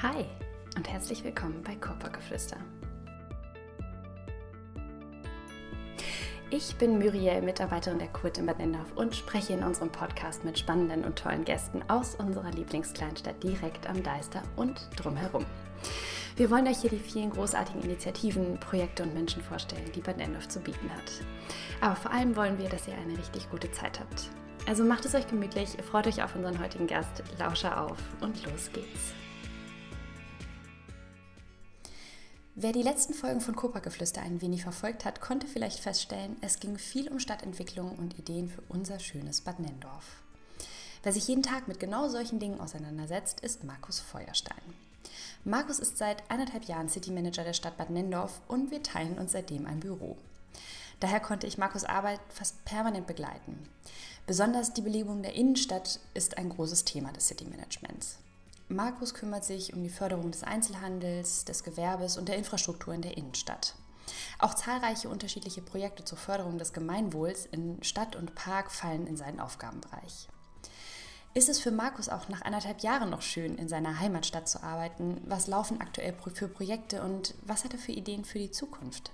[0.00, 0.24] Hi
[0.76, 2.56] und herzlich willkommen bei Körpergeflüster.
[6.50, 10.56] Ich bin Muriel, Mitarbeiterin der Kurt in Bad Nendorf und spreche in unserem Podcast mit
[10.56, 15.44] spannenden und tollen Gästen aus unserer Lieblingskleinstadt direkt am Deister und drumherum.
[16.36, 20.46] Wir wollen euch hier die vielen großartigen Initiativen, Projekte und Menschen vorstellen, die Bad Nendorf
[20.46, 21.10] zu bieten hat.
[21.80, 24.30] Aber vor allem wollen wir, dass ihr eine richtig gute Zeit habt.
[24.64, 28.70] Also macht es euch gemütlich, freut euch auf unseren heutigen Gast, Lauscher auf und los
[28.72, 29.12] geht's.
[32.60, 36.76] Wer die letzten Folgen von Copa-Geflüster ein wenig verfolgt hat, konnte vielleicht feststellen, es ging
[36.76, 40.24] viel um Stadtentwicklung und Ideen für unser schönes Bad Nendorf.
[41.04, 44.60] Wer sich jeden Tag mit genau solchen Dingen auseinandersetzt, ist Markus Feuerstein.
[45.44, 49.30] Markus ist seit anderthalb Jahren City Manager der Stadt Bad Nendorf und wir teilen uns
[49.30, 50.16] seitdem ein Büro.
[50.98, 53.68] Daher konnte ich Markus Arbeit fast permanent begleiten.
[54.26, 58.18] Besonders die Belebung der Innenstadt ist ein großes Thema des City Managements.
[58.70, 63.16] Markus kümmert sich um die Förderung des Einzelhandels, des Gewerbes und der Infrastruktur in der
[63.16, 63.74] Innenstadt.
[64.38, 69.40] Auch zahlreiche unterschiedliche Projekte zur Förderung des Gemeinwohls in Stadt und Park fallen in seinen
[69.40, 70.28] Aufgabenbereich.
[71.32, 75.22] Ist es für Markus auch nach anderthalb Jahren noch schön, in seiner Heimatstadt zu arbeiten?
[75.26, 79.12] Was laufen aktuell für Projekte und was hat er für Ideen für die Zukunft?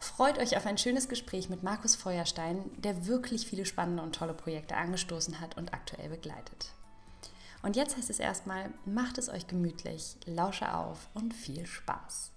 [0.00, 4.34] Freut euch auf ein schönes Gespräch mit Markus Feuerstein, der wirklich viele spannende und tolle
[4.34, 6.72] Projekte angestoßen hat und aktuell begleitet.
[7.64, 12.30] Und jetzt heißt es erstmal, macht es euch gemütlich, lausche auf und viel Spaß.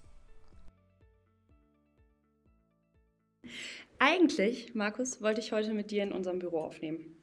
[3.98, 7.22] Eigentlich, Markus, wollte ich heute mit dir in unserem Büro aufnehmen.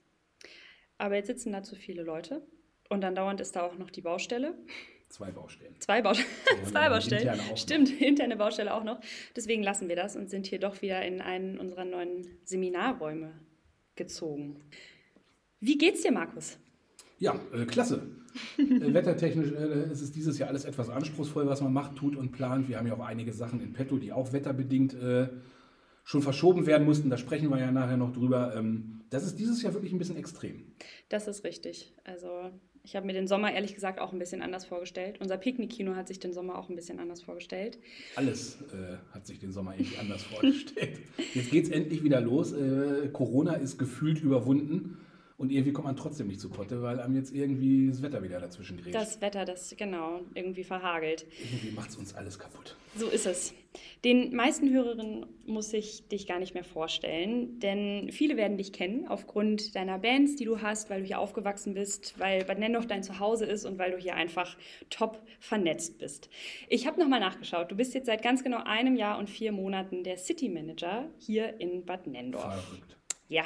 [0.99, 2.45] Aber jetzt sitzen da zu viele Leute
[2.89, 4.55] und dann dauernd ist da auch noch die Baustelle.
[5.09, 5.75] Zwei Baustellen.
[5.79, 6.21] Zwei, Baust
[6.65, 7.57] Zwei Baustellen.
[7.57, 8.01] Stimmt, noch.
[8.01, 9.01] interne Baustelle auch noch.
[9.35, 13.33] Deswegen lassen wir das und sind hier doch wieder in einen unserer neuen Seminarräume
[13.95, 14.63] gezogen.
[15.59, 16.59] Wie geht's dir, Markus?
[17.19, 18.07] Ja, äh, klasse.
[18.57, 22.31] äh, wettertechnisch äh, ist es dieses Jahr alles etwas anspruchsvoll, was man macht, tut und
[22.31, 22.67] plant.
[22.67, 25.29] Wir haben ja auch einige Sachen in petto, die auch wetterbedingt äh,
[26.03, 27.09] schon verschoben werden mussten.
[27.09, 28.55] Da sprechen wir ja nachher noch drüber.
[28.55, 30.63] Ähm, das ist dieses Jahr wirklich ein bisschen extrem.
[31.09, 31.93] Das ist richtig.
[32.03, 32.51] Also
[32.83, 35.17] ich habe mir den Sommer ehrlich gesagt auch ein bisschen anders vorgestellt.
[35.19, 37.79] Unser Picknickkino hat sich den Sommer auch ein bisschen anders vorgestellt.
[38.15, 40.99] Alles äh, hat sich den Sommer irgendwie anders vorgestellt.
[41.33, 42.53] Jetzt geht es endlich wieder los.
[42.53, 44.97] Äh, Corona ist gefühlt überwunden.
[45.37, 48.39] Und irgendwie kommt man trotzdem nicht zu Potte, weil einem jetzt irgendwie das Wetter wieder
[48.39, 48.95] dazwischen dreht.
[48.95, 51.25] Das Wetter, das genau irgendwie verhagelt.
[51.43, 52.77] Irgendwie macht es uns alles kaputt.
[52.95, 53.53] So ist es.
[54.05, 59.07] Den meisten Hörerinnen muss ich dich gar nicht mehr vorstellen, denn viele werden dich kennen
[59.07, 63.03] aufgrund deiner Bands, die du hast, weil du hier aufgewachsen bist, weil Bad Nennendorf dein
[63.03, 64.57] Zuhause ist und weil du hier einfach
[64.89, 66.29] top vernetzt bist.
[66.69, 67.69] Ich habe nochmal nachgeschaut.
[67.69, 71.59] Du bist jetzt seit ganz genau einem Jahr und vier Monaten der City Manager hier
[71.59, 72.67] in Bad Nennendorf.
[72.67, 72.95] Verrückt.
[73.27, 73.43] Ja,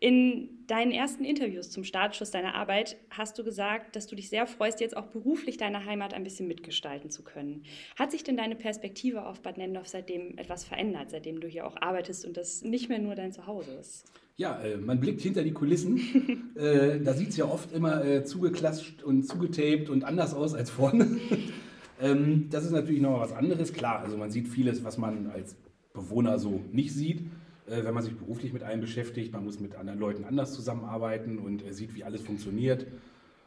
[0.00, 4.46] in deinen ersten Interviews zum Startschuss deiner Arbeit hast du gesagt, dass du dich sehr
[4.46, 7.62] freust, jetzt auch beruflich deine Heimat ein bisschen mitgestalten zu können.
[7.98, 11.76] Hat sich denn deine Perspektive auf Bad Nendorf seitdem etwas verändert, seitdem du hier auch
[11.80, 14.04] arbeitest und das nicht mehr nur dein Zuhause ist?
[14.36, 16.52] Ja, äh, man blickt hinter die Kulissen.
[16.54, 20.68] äh, da sieht es ja oft immer äh, zugeklatscht und zugetaped und anders aus als
[20.68, 21.18] vorne.
[22.00, 23.72] ähm, das ist natürlich noch was anderes.
[23.72, 25.56] Klar, also man sieht vieles, was man als
[25.94, 27.22] Bewohner so nicht sieht.
[27.70, 29.32] Äh, wenn man sich beruflich mit einem beschäftigt.
[29.32, 32.86] Man muss mit anderen Leuten anders zusammenarbeiten und sieht, wie alles funktioniert.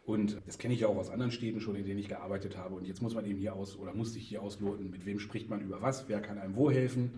[0.05, 2.75] Und das kenne ich ja auch aus anderen Städten schon, in denen ich gearbeitet habe.
[2.75, 5.49] Und jetzt muss man eben hier aus oder musste ich hier ausloten, mit wem spricht
[5.49, 7.11] man über was, wer kann einem wo helfen.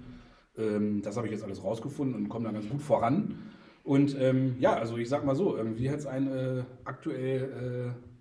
[0.57, 3.39] Ähm, das habe ich jetzt alles rausgefunden und komme da ganz gut voran.
[3.83, 8.12] Und ähm, ja, also ich sag mal so, wie hat es ein äh, aktuell äh,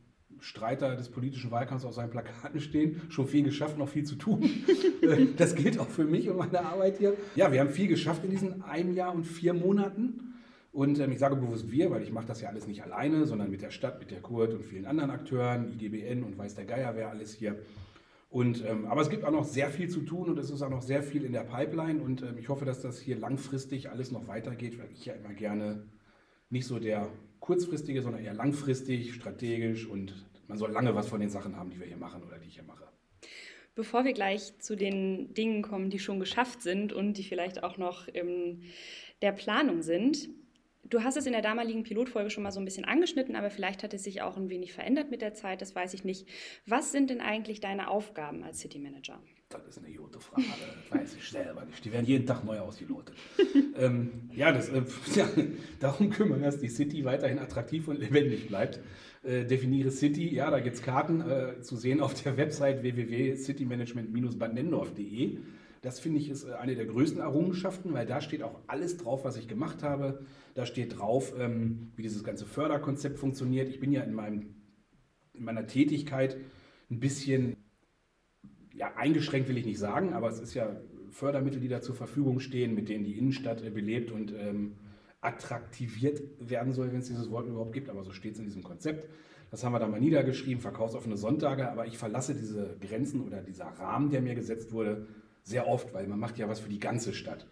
[0.42, 3.00] Streiter des politischen Wahlkampfs auf seinen Plakaten stehen.
[3.08, 4.42] Schon viel geschafft, noch viel zu tun.
[5.02, 7.14] Äh, das gilt auch für mich und meine Arbeit hier.
[7.34, 10.34] Ja, wir haben viel geschafft in diesen einem Jahr und vier Monaten.
[10.70, 13.50] Und ähm, ich sage bewusst wir, weil ich mache das ja alles nicht alleine, sondern
[13.50, 16.92] mit der Stadt, mit der Kurt und vielen anderen Akteuren, IGBN und weiß der Geier,
[16.94, 17.56] wer alles hier.
[18.30, 20.70] Und, ähm, aber es gibt auch noch sehr viel zu tun und es ist auch
[20.70, 22.00] noch sehr viel in der Pipeline.
[22.00, 25.34] Und ähm, ich hoffe, dass das hier langfristig alles noch weitergeht, weil ich ja immer
[25.34, 25.82] gerne
[26.48, 27.08] nicht so der
[27.40, 30.14] kurzfristige, sondern eher langfristig, strategisch und
[30.52, 32.54] man soll lange was von den Sachen haben, die wir hier machen oder die ich
[32.56, 32.86] hier mache.
[33.74, 37.78] Bevor wir gleich zu den Dingen kommen, die schon geschafft sind und die vielleicht auch
[37.78, 38.62] noch in
[39.22, 40.28] der Planung sind,
[40.84, 43.82] Du hast es in der damaligen Pilotfolge schon mal so ein bisschen angeschnitten, aber vielleicht
[43.82, 46.28] hat es sich auch ein wenig verändert mit der Zeit, das weiß ich nicht.
[46.66, 49.18] Was sind denn eigentlich deine Aufgaben als City Manager?
[49.48, 50.44] Das ist eine gute Frage,
[50.90, 51.82] das weiß ich selber nicht.
[51.82, 53.16] Die werden jeden Tag neu ausgelotet.
[53.76, 54.82] ähm, ja, das, äh,
[55.14, 55.28] ja,
[55.80, 58.80] darum kümmern, dass die City weiterhin attraktiv und lebendig bleibt.
[59.24, 65.38] Äh, definiere City, ja, da gibt es Karten äh, zu sehen auf der Website www.citymanagement-bandendorf.de.
[65.80, 69.24] Das finde ich ist äh, eine der größten Errungenschaften, weil da steht auch alles drauf,
[69.24, 70.24] was ich gemacht habe.
[70.54, 73.68] Da steht drauf, ähm, wie dieses ganze Förderkonzept funktioniert.
[73.68, 74.56] Ich bin ja in, meinem,
[75.34, 76.36] in meiner Tätigkeit
[76.90, 77.54] ein bisschen,
[78.74, 80.80] ja, eingeschränkt will ich nicht sagen, aber es ist ja
[81.10, 84.72] Fördermittel, die da zur Verfügung stehen, mit denen die Innenstadt äh, belebt und ähm,
[85.22, 88.62] attraktiviert werden soll, wenn es dieses Wort überhaupt gibt, aber so steht es in diesem
[88.62, 89.08] Konzept.
[89.50, 93.66] Das haben wir da mal niedergeschrieben, verkaufsoffene Sonntage, aber ich verlasse diese Grenzen oder dieser
[93.66, 95.06] Rahmen, der mir gesetzt wurde,
[95.44, 97.46] sehr oft, weil man macht ja was für die ganze Stadt,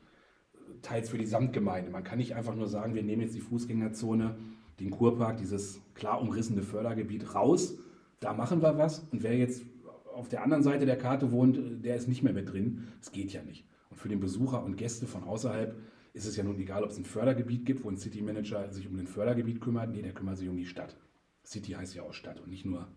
[0.82, 1.90] teils für die Samtgemeinde.
[1.90, 4.36] Man kann nicht einfach nur sagen, wir nehmen jetzt die Fußgängerzone,
[4.80, 7.74] den Kurpark, dieses klar umrissene Fördergebiet raus,
[8.18, 9.62] da machen wir was und wer jetzt
[10.12, 12.88] auf der anderen Seite der Karte wohnt, der ist nicht mehr mit drin.
[12.98, 13.64] Das geht ja nicht.
[13.90, 15.76] Und für den Besucher und Gäste von außerhalb
[16.12, 18.86] ist es ja nun egal, ob es ein Fördergebiet gibt, wo ein City Manager sich
[18.88, 19.90] um ein Fördergebiet kümmert.
[19.90, 20.96] Nee, der kümmert sich um die Stadt.
[21.44, 22.88] City heißt ja auch Stadt und nicht nur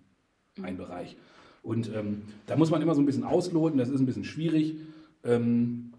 [0.62, 0.78] ein mhm.
[0.78, 1.18] Bereich.
[1.62, 4.76] Und ähm, da muss man immer so ein bisschen ausloten, das ist ein bisschen schwierig.
[5.24, 5.94] Ähm,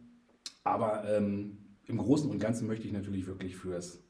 [0.62, 4.02] aber ähm, im Großen und Ganzen möchte ich natürlich wirklich fürs,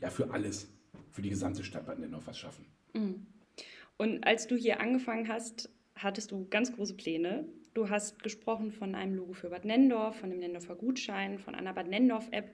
[0.00, 0.68] ja, für alles,
[1.10, 2.64] für die gesamte Stadt Bad Nennendorf was schaffen.
[2.92, 3.26] Mhm.
[3.96, 7.46] Und als du hier angefangen hast, hattest du ganz große Pläne.
[7.74, 11.72] Du hast gesprochen von einem Logo für Bad Nendorf, von dem Nendorfer Gutschein, von einer
[11.72, 12.52] Bad Nendorf-App.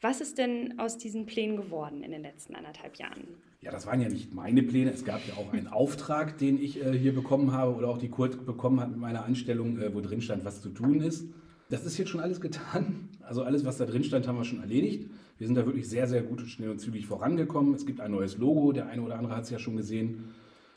[0.00, 3.22] Was ist denn aus diesen Plänen geworden in den letzten anderthalb Jahren?
[3.60, 4.90] Ja, das waren ja nicht meine Pläne.
[4.90, 8.08] Es gab ja auch einen Auftrag, den ich äh, hier bekommen habe oder auch die
[8.08, 11.26] Kurt bekommen hat mit meiner Anstellung, äh, wo drin stand, was zu tun ist.
[11.68, 13.10] Das ist jetzt schon alles getan.
[13.20, 15.10] Also alles, was da drin stand, haben wir schon erledigt.
[15.36, 17.74] Wir sind da wirklich sehr, sehr gut und schnell und zügig vorangekommen.
[17.74, 18.72] Es gibt ein neues Logo.
[18.72, 20.32] Der eine oder andere hat es ja schon gesehen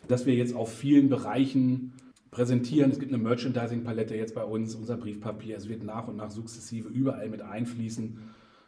[0.08, 1.94] dass wir jetzt auf vielen Bereichen
[2.36, 2.92] präsentieren.
[2.92, 5.56] Es gibt eine Merchandising-Palette jetzt bei uns, unser Briefpapier.
[5.56, 8.20] Es wird nach und nach sukzessive überall mit einfließen,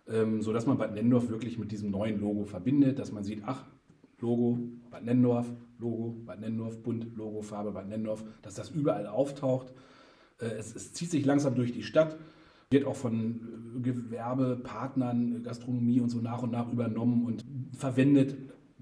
[0.07, 3.65] ähm, sodass man Bad Nendorf wirklich mit diesem neuen Logo verbindet, dass man sieht, ach,
[4.19, 4.57] Logo
[4.89, 9.73] Bad Nendorf, Logo Bad Nendorf, Bunt, Logo, Farbe Bad Nendorf, dass das überall auftaucht.
[10.39, 12.15] Äh, es, es zieht sich langsam durch die Stadt,
[12.69, 17.43] wird auch von Gewerbepartnern, Gastronomie und so nach und nach übernommen und
[17.77, 18.37] verwendet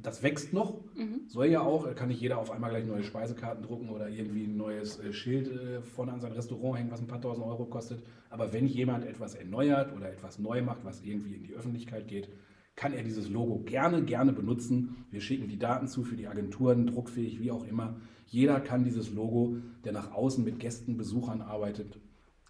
[0.05, 0.81] das wächst noch.
[0.95, 1.21] Mhm.
[1.27, 4.57] Soll ja auch, kann nicht jeder auf einmal gleich neue Speisekarten drucken oder irgendwie ein
[4.57, 8.03] neues äh, Schild äh, vorne an sein Restaurant hängen, was ein paar tausend Euro kostet.
[8.29, 12.29] Aber wenn jemand etwas erneuert oder etwas neu macht, was irgendwie in die Öffentlichkeit geht,
[12.75, 15.05] kann er dieses Logo gerne, gerne benutzen.
[15.09, 17.95] Wir schicken die Daten zu für die Agenturen, druckfähig, wie auch immer.
[18.27, 21.99] Jeder kann dieses Logo, der nach außen mit Gästen, Besuchern arbeitet,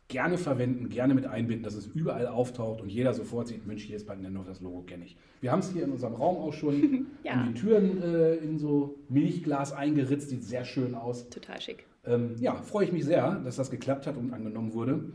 [0.08, 3.96] gerne verwenden, gerne mit einbinden, dass es überall auftaucht und jeder sofort sieht, Mensch, hier
[3.96, 5.18] ist bei Nendo das Logo, kenne ich.
[5.42, 7.34] Wir haben es hier in unserem Raum auch schon ja.
[7.34, 11.30] an die Türen äh, in so Milchglas eingeritzt, sieht sehr schön aus.
[11.30, 11.86] Total schick.
[12.06, 15.06] Ähm, ja, freue ich mich sehr, dass das geklappt hat und angenommen wurde.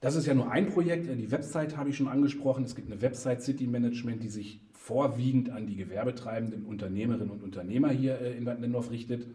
[0.00, 2.64] Das ist ja nur ein Projekt, die Website habe ich schon angesprochen.
[2.64, 7.90] Es gibt eine Website City Management, die sich vorwiegend an die gewerbetreibenden Unternehmerinnen und Unternehmer
[7.90, 9.26] hier äh, in Bad Nendorf richtet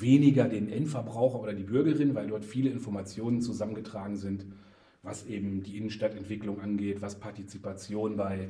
[0.00, 4.46] weniger den Endverbraucher oder die Bürgerin, weil dort viele Informationen zusammengetragen sind,
[5.02, 8.48] was eben die Innenstadtentwicklung angeht, was Partizipation bei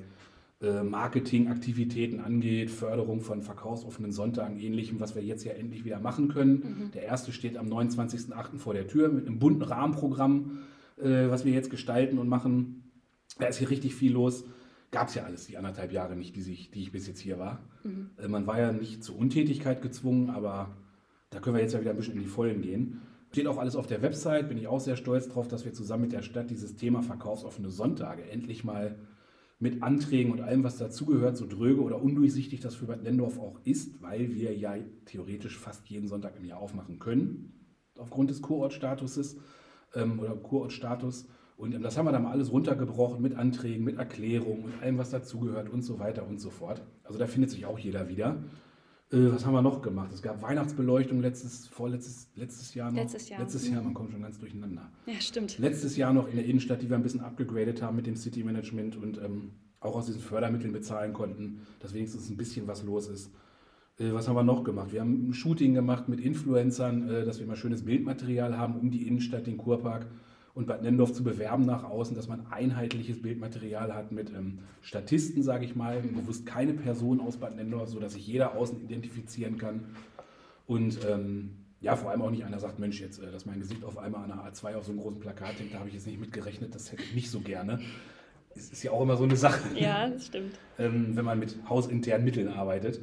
[0.60, 6.28] äh, Marketingaktivitäten angeht, Förderung von verkaufsoffenen Sonntagen, ähnlichem, was wir jetzt ja endlich wieder machen
[6.28, 6.54] können.
[6.54, 6.90] Mhm.
[6.92, 8.58] Der erste steht am 29.08.
[8.58, 10.58] vor der Tür mit einem bunten Rahmenprogramm,
[10.96, 12.84] äh, was wir jetzt gestalten und machen.
[13.38, 14.44] Da ist hier richtig viel los.
[14.92, 17.40] Gab es ja alles die anderthalb Jahre nicht, die, sich, die ich bis jetzt hier
[17.40, 17.58] war.
[17.82, 18.10] Mhm.
[18.16, 20.76] Äh, man war ja nicht zur Untätigkeit gezwungen, aber
[21.34, 23.02] da können wir jetzt ja wieder ein bisschen in die Vollen gehen.
[23.32, 26.02] Steht auch alles auf der Website, bin ich auch sehr stolz drauf, dass wir zusammen
[26.02, 28.96] mit der Stadt dieses Thema verkaufsoffene Sonntage endlich mal
[29.58, 33.58] mit Anträgen und allem, was dazugehört, so dröge oder undurchsichtig das für Bad Nendorf auch
[33.64, 34.76] ist, weil wir ja
[35.06, 37.52] theoretisch fast jeden Sonntag im Jahr aufmachen können,
[37.98, 39.38] aufgrund des Kurortstatuses
[39.94, 41.26] ähm, oder Kurortstatus.
[41.56, 44.98] Und ähm, das haben wir dann mal alles runtergebrochen mit Anträgen, mit Erklärungen und allem,
[44.98, 46.82] was dazugehört und so weiter und so fort.
[47.02, 48.44] Also da findet sich auch jeder wieder.
[49.14, 50.10] Äh, was haben wir noch gemacht?
[50.12, 53.00] Es gab Weihnachtsbeleuchtung letztes, vorletztes, letztes Jahr noch.
[53.00, 53.40] Letztes Jahr.
[53.40, 54.90] Letztes Jahr, man kommt schon ganz durcheinander.
[55.06, 55.58] Ja, stimmt.
[55.58, 58.42] Letztes Jahr noch in der Innenstadt, die wir ein bisschen abgegradet haben mit dem City
[58.42, 63.08] Management und ähm, auch aus diesen Fördermitteln bezahlen konnten, dass wenigstens ein bisschen was los
[63.08, 63.30] ist.
[63.98, 64.92] Äh, was haben wir noch gemacht?
[64.92, 68.90] Wir haben ein Shooting gemacht mit Influencern, äh, dass wir mal schönes Bildmaterial haben um
[68.90, 70.06] die Innenstadt, den Kurpark
[70.54, 75.42] und Bad Nendorf zu bewerben nach außen, dass man einheitliches Bildmaterial hat mit ähm, Statisten,
[75.42, 76.14] sage ich mal, mhm.
[76.14, 79.84] bewusst keine Person aus Bad Nendorf, sodass sich jeder außen identifizieren kann.
[80.66, 83.84] Und ähm, ja, vor allem auch nicht einer sagt, Mensch, jetzt, äh, dass mein Gesicht
[83.84, 86.06] auf einmal an einer A2 auf so einem großen Plakat hängt, da habe ich jetzt
[86.06, 87.80] nicht mitgerechnet, das hätte ich nicht so gerne.
[88.56, 89.60] Es ist ja auch immer so eine Sache.
[89.76, 90.54] Ja, das stimmt.
[90.78, 93.00] ähm, wenn man mit hausinternen Mitteln arbeitet.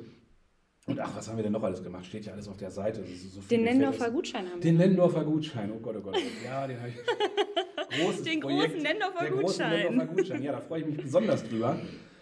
[0.88, 2.06] Und ach, was haben wir denn noch alles gemacht?
[2.06, 3.06] Steht ja alles auf der Seite.
[3.06, 4.62] So den Nendorfer Gutschein haben wir.
[4.62, 6.18] Den Nendorfer Gutschein, oh Gott, oh Gott.
[6.44, 6.96] Ja, den habe ich.
[8.00, 9.72] Großes den Projekt, großen Nendorfer der Gutschein.
[9.72, 10.44] Großen Nendorfer Gutschein.
[10.44, 11.80] Ja, da freue ich mich besonders drüber,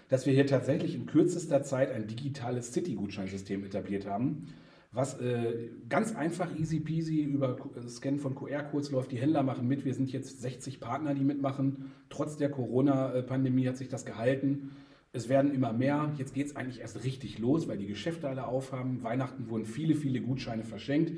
[0.09, 4.47] dass wir hier tatsächlich in kürzester Zeit ein digitales City-Gutscheinsystem etabliert haben,
[4.91, 7.57] was äh, ganz einfach, easy peasy über
[7.87, 9.11] Scan von QR-Codes läuft.
[9.11, 9.85] Die Händler machen mit.
[9.85, 11.91] Wir sind jetzt 60 Partner, die mitmachen.
[12.09, 14.71] Trotz der Corona-Pandemie hat sich das gehalten.
[15.11, 16.11] Es werden immer mehr.
[16.17, 19.03] Jetzt geht es eigentlich erst richtig los, weil die Geschäfte alle aufhaben.
[19.03, 21.11] Weihnachten wurden viele, viele Gutscheine verschenkt.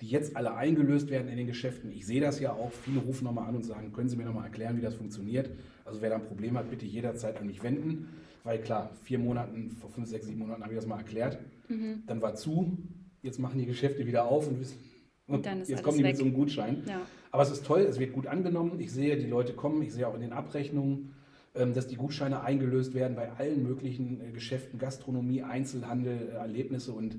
[0.00, 1.90] Die jetzt alle eingelöst werden in den Geschäften.
[1.90, 2.72] Ich sehe das ja auch.
[2.72, 5.50] Viele rufen nochmal an und sagen, können Sie mir nochmal erklären, wie das funktioniert?
[5.84, 8.08] Also wer da ein Problem hat, bitte jederzeit an mich wenden.
[8.44, 11.38] Weil klar, vier Monaten, vor fünf, sechs, sieben Monaten habe ich das mal erklärt.
[11.68, 12.02] Mhm.
[12.06, 12.76] Dann war zu,
[13.22, 14.78] jetzt machen die Geschäfte wieder auf und wissen,
[15.26, 16.12] und jetzt kommen die weg.
[16.12, 16.82] mit so einem Gutschein.
[16.86, 17.00] Ja.
[17.30, 18.78] Aber es ist toll, es wird gut angenommen.
[18.80, 21.14] Ich sehe, die Leute kommen, ich sehe auch in den Abrechnungen,
[21.54, 26.92] ähm, dass die Gutscheine eingelöst werden bei allen möglichen äh, Geschäften, Gastronomie, Einzelhandel, äh, Erlebnisse
[26.92, 27.16] und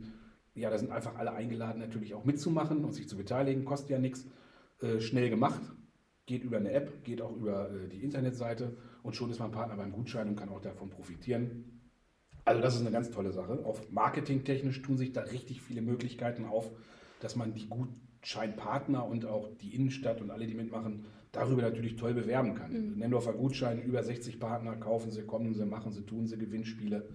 [0.58, 4.00] ja, da sind einfach alle eingeladen, natürlich auch mitzumachen und sich zu beteiligen, kostet ja
[4.00, 4.26] nichts.
[4.82, 5.62] Äh, schnell gemacht,
[6.28, 9.92] geht über eine App, geht auch über die Internetseite und schon ist man Partner beim
[9.92, 11.82] Gutschein und kann auch davon profitieren.
[12.46, 13.66] Also das ist eine ganz tolle Sache.
[13.66, 16.72] Auch marketingtechnisch tun sich da richtig viele Möglichkeiten auf,
[17.20, 22.14] dass man die Gutscheinpartner und auch die Innenstadt und alle, die mitmachen, darüber natürlich toll
[22.14, 22.72] bewerben kann.
[22.72, 23.00] Mhm.
[23.00, 27.10] Nendorfer Gutschein, über 60 Partner, kaufen sie, kommen sie, machen sie, tun sie, Gewinnspiele.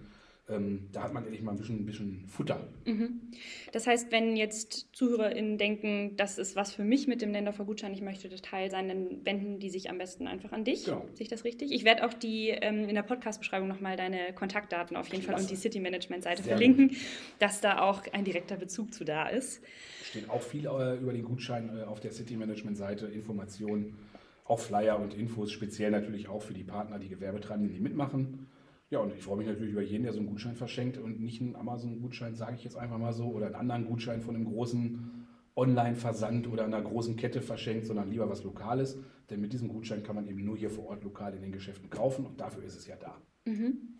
[0.49, 2.67] Ähm, da hat man endlich mal ein bisschen, ein bisschen Futter.
[2.83, 3.31] Mhm.
[3.71, 7.93] Das heißt, wenn jetzt ZuhörerInnen denken, das ist was für mich mit dem Nendorfer Gutschein,
[7.93, 10.83] ich möchte das Teil sein, dann wenden die sich am besten einfach an dich.
[10.83, 11.05] Genau.
[11.13, 11.71] Sehe ich das richtig?
[11.71, 15.31] Ich werde auch die ähm, in der Podcast-Beschreibung nochmal deine Kontaktdaten auf jeden Klasse.
[15.31, 16.97] Fall und die City-Management-Seite verlinken, gut.
[17.39, 19.61] dass da auch ein direkter Bezug zu da ist.
[20.03, 23.95] Steht auch viel äh, über den Gutschein äh, auf der City-Management-Seite, Informationen,
[24.43, 28.47] auch Flyer und Infos, speziell natürlich auch für die Partner, die Gewerbetreibenden, die mitmachen.
[28.93, 31.41] Ja, und ich freue mich natürlich über jeden, der so einen Gutschein verschenkt und nicht
[31.41, 35.25] einen Amazon-Gutschein, sage ich jetzt einfach mal so, oder einen anderen Gutschein von einem großen
[35.55, 38.99] Online-Versand oder einer großen Kette verschenkt, sondern lieber was Lokales.
[39.31, 41.89] Denn mit diesem Gutschein kann man eben nur hier vor Ort lokal in den Geschäften
[41.89, 43.19] kaufen und dafür ist es ja da.
[43.45, 43.97] Mhm.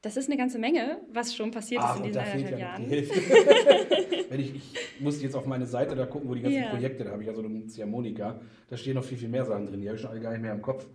[0.00, 2.90] Das ist eine ganze Menge, was schon passiert Ach, ist in diesen eineinhalb ja Jahren.
[4.30, 6.70] Wenn ich, ich muss jetzt auf meine Seite da gucken, wo die ganzen ja.
[6.70, 9.66] Projekte, da habe ich ja so eine Ziehharmonika, da stehen noch viel, viel mehr Sachen
[9.66, 10.88] drin, die habe ich schon alle gar nicht mehr im Kopf.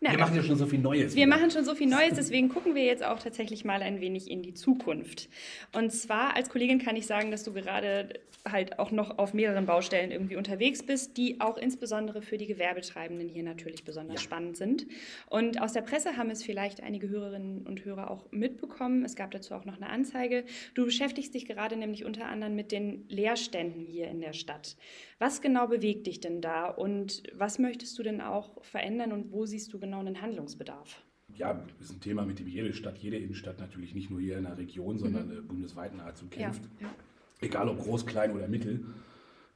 [0.00, 1.14] Na, wir machen ja schon so viel Neues.
[1.14, 1.36] Wir wieder.
[1.36, 4.42] machen schon so viel Neues, deswegen gucken wir jetzt auch tatsächlich mal ein wenig in
[4.42, 5.28] die Zukunft.
[5.72, 8.08] Und zwar als Kollegin kann ich sagen, dass du gerade
[8.50, 13.28] halt auch noch auf mehreren Baustellen irgendwie unterwegs bist, die auch insbesondere für die Gewerbetreibenden
[13.28, 14.22] hier natürlich besonders ja.
[14.22, 14.86] spannend sind.
[15.30, 19.04] Und aus der Presse haben es vielleicht einige Hörerinnen und Hörer auch mitbekommen.
[19.04, 20.44] Es gab dazu auch noch eine Anzeige.
[20.74, 24.76] Du beschäftigst dich gerade nämlich unter anderem mit den Leerständen hier in der Stadt.
[25.18, 29.46] Was genau bewegt dich denn da und was möchtest du denn auch verändern und wo
[29.46, 31.02] siehst du genau einen Handlungsbedarf?
[31.28, 34.38] Ja, das ist ein Thema, mit dem jede Stadt, jede Innenstadt natürlich nicht nur hier
[34.38, 35.46] in der Region, sondern mhm.
[35.46, 36.62] bundesweit nahezu kämpft.
[36.80, 36.94] Ja, ja.
[37.40, 38.86] Egal ob groß, klein oder mittel.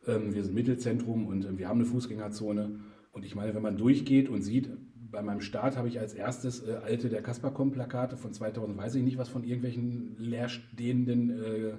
[0.06, 2.80] Ähm, wir sind Mittelzentrum und ähm, wir haben eine Fußgängerzone.
[3.12, 4.70] Und ich meine, wenn man durchgeht und sieht,
[5.11, 9.02] bei meinem Start habe ich als erstes äh, alte der Kasperkom-Plakate von 2000, weiß ich
[9.02, 11.73] nicht was, von irgendwelchen leerstehenden äh,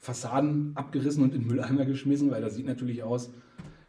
[0.00, 3.32] Fassaden abgerissen und in Mülleimer geschmissen, weil das sieht natürlich aus,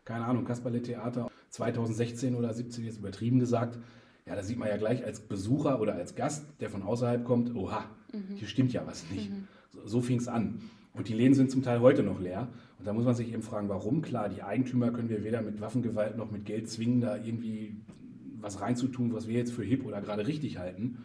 [0.05, 3.79] keine Ahnung, Kasperle-Theater 2016 oder 17 jetzt übertrieben gesagt.
[4.25, 7.53] Ja, da sieht man ja gleich als Besucher oder als Gast, der von außerhalb kommt,
[7.55, 8.35] oha, mhm.
[8.35, 9.29] hier stimmt ja was nicht.
[9.29, 9.47] Mhm.
[9.69, 10.61] So, so fing es an.
[10.93, 12.47] Und die Läden sind zum Teil heute noch leer.
[12.77, 14.01] Und da muss man sich eben fragen, warum?
[14.01, 17.81] Klar, die Eigentümer können wir weder mit Waffengewalt noch mit Geld zwingen, da irgendwie
[18.39, 20.99] was reinzutun, was wir jetzt für hip oder gerade richtig halten.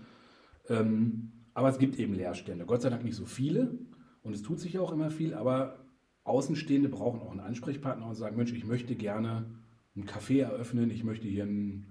[0.69, 2.67] Ähm, aber es gibt eben Leerstände.
[2.67, 3.79] Gott sei Dank nicht so viele.
[4.23, 5.87] Und es tut sich auch immer viel, aber
[6.25, 9.47] Außenstehende brauchen auch einen Ansprechpartner und sagen, Mensch, ich möchte gerne
[9.97, 11.87] ein Café eröffnen, ich möchte hier ein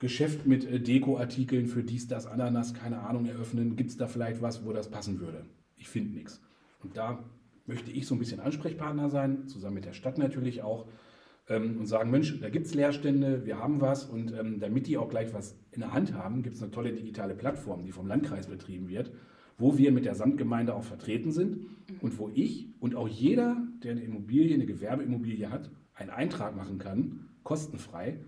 [0.00, 3.76] Geschäft mit äh, Dekoartikeln für dies, das, Ananas, keine Ahnung, eröffnen.
[3.76, 5.44] Gibt es da vielleicht was, wo das passen würde?
[5.76, 6.42] Ich finde nichts.
[6.82, 7.22] Und da
[7.66, 10.86] möchte ich so ein bisschen Ansprechpartner sein, zusammen mit der Stadt natürlich auch,
[11.48, 14.04] ähm, und sagen, Mensch, da gibt es Leerstände, wir haben was.
[14.06, 16.92] Und ähm, damit die auch gleich was in der Hand haben, gibt es eine tolle
[16.92, 19.12] digitale Plattform, die vom Landkreis betrieben wird
[19.60, 21.66] wo wir mit der Samtgemeinde auch vertreten sind
[22.00, 26.78] und wo ich und auch jeder, der eine Immobilie, eine Gewerbeimmobilie hat, einen Eintrag machen
[26.78, 28.18] kann, kostenfrei,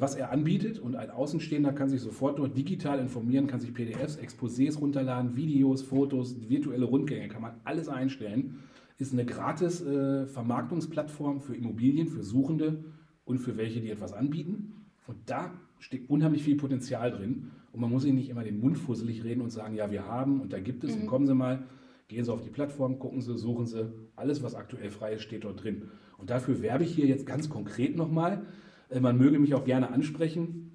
[0.00, 4.18] was er anbietet und ein Außenstehender kann sich sofort dort digital informieren, kann sich PDFs,
[4.18, 8.60] Exposés runterladen, Videos, Fotos, virtuelle Rundgänge, kann man alles einstellen.
[8.98, 12.84] Ist eine gratis äh, Vermarktungsplattform für Immobilien, für Suchende
[13.24, 14.86] und für welche, die etwas anbieten.
[15.06, 17.50] Und da steckt unheimlich viel Potenzial drin.
[17.72, 20.40] Und man muss ihnen nicht immer den Mund fusselig reden und sagen, ja, wir haben
[20.40, 21.02] und da gibt es mhm.
[21.02, 21.64] und kommen Sie mal,
[22.08, 23.92] gehen Sie auf die Plattform, gucken Sie, suchen Sie.
[24.16, 25.82] Alles, was aktuell frei ist, steht dort drin.
[26.16, 28.46] Und dafür werbe ich hier jetzt ganz konkret nochmal.
[28.90, 30.72] Äh, man möge mich auch gerne ansprechen.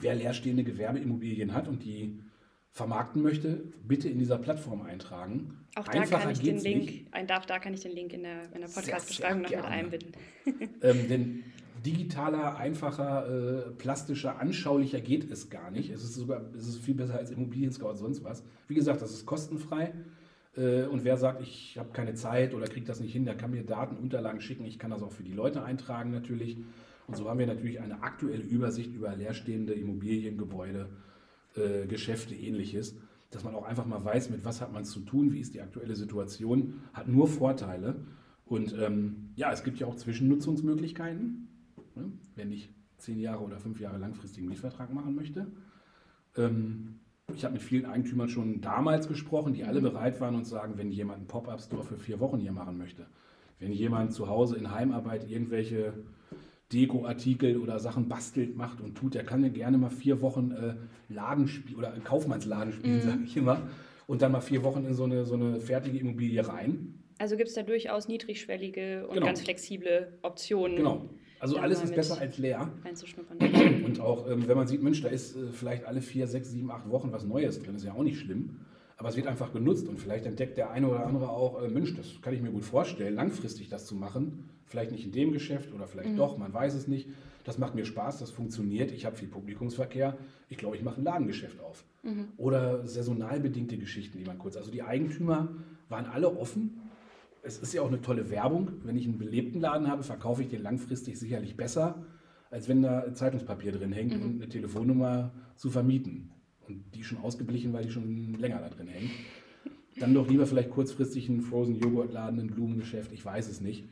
[0.00, 2.20] Wer leerstehende Gewerbeimmobilien hat und die
[2.70, 5.66] vermarkten möchte, bitte in dieser Plattform eintragen.
[5.74, 8.22] Auch da Einfacher kann ich den Link, ein, da, da kann ich den Link in
[8.22, 10.12] der, in der Podcast-Beschreibung noch mit einbinden.
[10.82, 11.44] ähm, denn
[11.84, 15.90] digitaler, einfacher, äh, plastischer, anschaulicher geht es gar nicht.
[15.90, 18.44] Es ist sogar es ist viel besser als Immobilien Scout sonst was.
[18.66, 19.92] Wie gesagt, das ist kostenfrei.
[20.56, 23.50] Äh, und wer sagt, ich habe keine Zeit oder kriege das nicht hin, der kann
[23.50, 24.64] mir Daten, Unterlagen schicken.
[24.64, 26.58] Ich kann das auch für die Leute eintragen natürlich.
[27.08, 30.90] Und so haben wir natürlich eine aktuelle Übersicht über leerstehende Immobilien, Gebäude,
[31.56, 32.96] äh, Geschäfte, ähnliches.
[33.30, 35.54] Dass man auch einfach mal weiß, mit was hat man es zu tun, wie ist
[35.54, 38.04] die aktuelle Situation, hat nur Vorteile.
[38.44, 41.48] Und ähm, ja, es gibt ja auch Zwischennutzungsmöglichkeiten,
[41.94, 42.12] ne?
[42.36, 45.46] wenn ich zehn Jahre oder fünf Jahre langfristigen Mietvertrag machen möchte.
[46.36, 47.00] Ähm,
[47.34, 49.84] ich habe mit vielen Eigentümern schon damals gesprochen, die alle mhm.
[49.84, 53.06] bereit waren und sagen, wenn jemand einen Pop-up-Store für vier Wochen hier machen möchte,
[53.58, 55.94] wenn jemand zu Hause in Heimarbeit irgendwelche
[56.72, 60.74] Deko-Artikel oder Sachen bastelt, macht und tut, der kann ja gerne mal vier Wochen äh,
[61.12, 63.02] Ladenspiel oder Kaufmannsladen spielen, mhm.
[63.02, 63.62] sage ich immer,
[64.06, 66.94] und dann mal vier Wochen in so eine, so eine fertige Immobilie rein.
[67.18, 69.26] Also gibt es da durchaus niedrigschwellige und genau.
[69.26, 70.76] ganz flexible Optionen.
[70.76, 71.08] Genau.
[71.40, 72.70] Also alles ist besser als leer.
[73.84, 76.70] Und auch, ähm, wenn man sieht, Mensch, da ist äh, vielleicht alle vier, sechs, sieben,
[76.70, 78.56] acht Wochen was Neues drin, ist ja auch nicht schlimm.
[78.96, 81.94] Aber es wird einfach genutzt und vielleicht entdeckt der eine oder andere auch, äh, Mensch,
[81.96, 84.48] das kann ich mir gut vorstellen, langfristig das zu machen.
[84.68, 86.16] Vielleicht nicht in dem Geschäft oder vielleicht mhm.
[86.16, 87.08] doch, man weiß es nicht.
[87.44, 88.92] Das macht mir Spaß, das funktioniert.
[88.92, 90.18] Ich habe viel Publikumsverkehr.
[90.48, 91.84] Ich glaube, ich mache ein Ladengeschäft auf.
[92.02, 92.28] Mhm.
[92.36, 94.56] Oder saisonal bedingte Geschichten, die man kurz.
[94.56, 95.48] Also die Eigentümer
[95.88, 96.82] waren alle offen
[97.42, 98.72] es ist ja auch eine tolle Werbung.
[98.84, 102.04] Wenn ich einen belebten Laden habe, verkaufe ich den langfristig sicherlich besser,
[102.50, 104.22] als wenn da Zeitungspapier drin hängt mhm.
[104.22, 106.30] und eine Telefonnummer zu vermieten.
[106.68, 109.10] Und die schon ausgeblichen, weil die schon länger da drin hängt.
[109.98, 113.84] Dann doch lieber vielleicht kurzfristig einen Frozen Joghurt Laden, ein Blumengeschäft, ich weiß es nicht.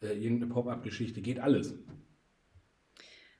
[0.00, 1.74] Äh, irgendeine Pop-up-Geschichte, geht alles.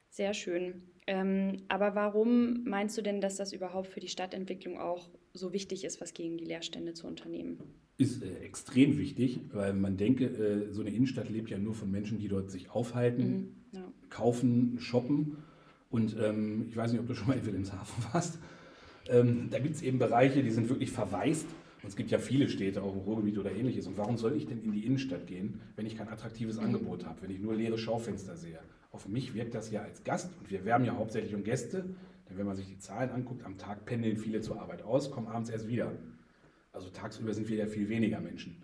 [0.09, 0.83] Sehr schön.
[1.07, 5.85] Ähm, aber warum meinst du denn, dass das überhaupt für die Stadtentwicklung auch so wichtig
[5.85, 7.59] ist, was gegen die Leerstände zu unternehmen?
[7.99, 11.91] ist äh, extrem wichtig, weil man denke, äh, so eine Innenstadt lebt ja nur von
[11.91, 13.93] Menschen, die dort sich aufhalten, mhm, ja.
[14.09, 15.37] kaufen, shoppen.
[15.91, 18.38] Und ähm, ich weiß nicht, ob du schon mal in Wilhelmshaven warst.
[19.09, 21.47] Ähm, da gibt es eben Bereiche, die sind wirklich verwaist.
[21.83, 23.87] Und es gibt ja viele Städte, auch im Ruhrgebiet oder ähnliches.
[23.87, 26.65] Und warum soll ich denn in die Innenstadt gehen, wenn ich kein attraktives mhm.
[26.65, 28.59] Angebot habe, wenn ich nur leere Schaufenster sehe?
[28.91, 30.31] Auf mich wirkt das ja als Gast.
[30.41, 31.85] Und wir werben ja hauptsächlich um Gäste.
[32.29, 35.29] Denn wenn man sich die Zahlen anguckt, am Tag pendeln viele zur Arbeit aus, kommen
[35.29, 35.93] abends erst wieder.
[36.73, 38.57] Also tagsüber sind wir ja viel weniger Menschen.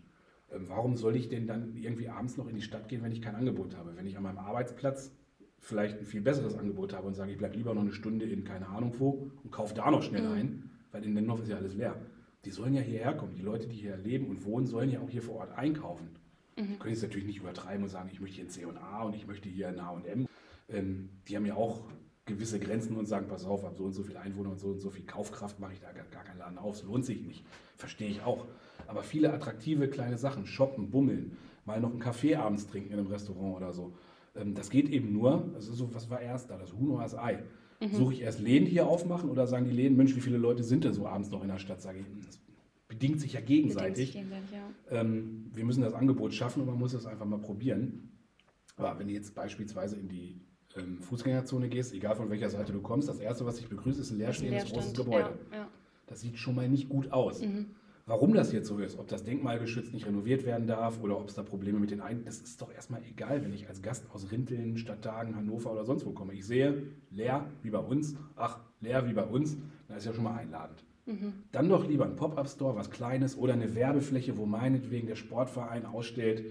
[0.53, 3.23] Ähm, warum soll ich denn dann irgendwie abends noch in die Stadt gehen, wenn ich
[3.23, 3.97] kein Angebot habe?
[3.97, 5.13] Wenn ich an meinem Arbeitsplatz
[5.59, 8.45] vielleicht ein viel besseres Angebot habe und sage, ich bleibe lieber noch eine Stunde in
[8.45, 10.33] keine Ahnung wo und kaufe da noch schnell mhm.
[10.33, 11.97] ein, weil in Dennhoff ist ja alles leer.
[12.45, 13.35] Die sollen ja hierher kommen.
[13.35, 16.09] Die Leute, die hier leben und wohnen, sollen ja auch hier vor Ort einkaufen.
[16.57, 16.79] Mhm.
[16.79, 19.49] Können es natürlich nicht übertreiben und sagen, ich möchte hier ein C&A und ich möchte
[19.49, 20.27] hier ein H&M.
[20.69, 21.83] Ähm, die haben ja auch
[22.27, 24.81] gewisse Grenzen und sagen, pass auf, ab so und so viel Einwohner und so und
[24.81, 26.79] so viel Kaufkraft mache ich da gar, gar keinen Laden auf.
[26.79, 27.45] Das lohnt sich nicht.
[27.77, 28.47] Verstehe ich auch.
[28.87, 33.09] Aber viele attraktive kleine Sachen, shoppen, bummeln, mal noch einen Kaffee abends trinken in einem
[33.09, 33.93] Restaurant oder so.
[34.37, 37.17] Ähm, das geht eben nur, also so, was war erst da, das Huhn oder das
[37.17, 37.43] Ei.
[37.81, 37.95] Mhm.
[37.95, 40.85] Suche ich erst Läden hier aufmachen oder sagen die Läden, Mensch, wie viele Leute sind
[40.85, 41.81] denn so abends noch in der Stadt?
[41.83, 42.41] Sage ich, das
[42.89, 44.13] bedingt sich ja gegenseitig.
[44.13, 45.01] Sich gegenseitig ja.
[45.01, 48.11] ähm, wir müssen das Angebot schaffen und man muss es einfach mal probieren.
[48.77, 50.41] Aber wenn du jetzt beispielsweise in die
[50.77, 54.11] ähm, Fußgängerzone gehst, egal von welcher Seite du kommst, das erste, was dich begrüßt, ist
[54.11, 55.39] ein leerstehendes großes Gebäude.
[55.51, 55.69] Ja, ja.
[56.07, 57.41] Das sieht schon mal nicht gut aus.
[57.41, 57.75] Mhm.
[58.07, 61.35] Warum das jetzt so ist, ob das denkmalgeschützt nicht renoviert werden darf oder ob es
[61.35, 62.25] da Probleme mit den Ein...
[62.27, 66.05] Das ist doch erstmal egal, wenn ich als Gast aus Rinteln, Stadttagen, Hannover oder sonst
[66.05, 66.35] wo komme.
[66.35, 69.57] Ich sehe, leer wie bei uns, ach, leer wie bei uns,
[69.89, 70.85] das ist ja schon mal einladend.
[71.07, 71.33] Mhm.
[71.51, 76.45] Dann doch lieber ein Pop-Up-Store, was Kleines oder eine Werbefläche, wo meinetwegen der Sportverein ausstellt,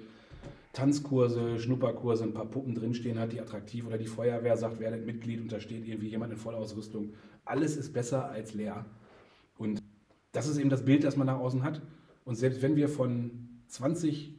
[0.74, 5.40] Tanzkurse, Schnupperkurse, ein paar Puppen drinstehen hat, die attraktiv oder die Feuerwehr sagt, werdet Mitglied
[5.40, 7.14] und da steht irgendwie jemand in Vollausrüstung.
[7.46, 8.86] Alles ist besser als leer.
[9.56, 9.84] Und
[10.34, 11.82] das ist eben das Bild, das man nach außen hat.
[12.26, 14.34] Und selbst wenn wir von 20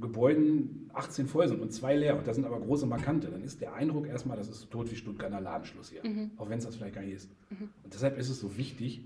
[0.00, 3.62] Gebäuden 18 voll sind und zwei leer und das sind aber große Markante, dann ist
[3.62, 6.06] der Eindruck erstmal, das ist so tot wie Stuttgarter Ladenschluss hier.
[6.06, 6.32] Mhm.
[6.36, 7.30] Auch wenn es das vielleicht gar nicht ist.
[7.50, 7.70] Mhm.
[7.82, 9.02] Und deshalb ist es so wichtig,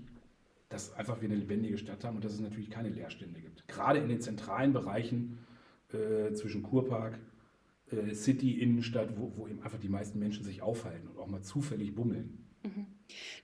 [0.67, 3.67] dass einfach wir eine lebendige Stadt haben und dass es natürlich keine Leerstände gibt.
[3.67, 5.37] Gerade in den zentralen Bereichen
[5.93, 7.19] äh, zwischen Kurpark,
[7.91, 11.43] äh, City, Innenstadt, wo, wo eben einfach die meisten Menschen sich aufhalten und auch mal
[11.43, 12.45] zufällig bummeln.
[12.63, 12.87] Mhm.